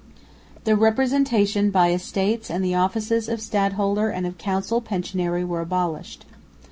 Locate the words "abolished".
5.61-6.25